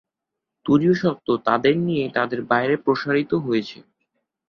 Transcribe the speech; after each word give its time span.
তুরীয় 0.65 0.95
সত্য 0.95 1.27
তাঁদের 1.45 1.75
নিয়েই 1.79 2.11
তাঁদের 2.13 2.39
বাইরে 2.51 2.75
প্রসারিত 2.77 3.31
হয়েছে। 3.45 3.77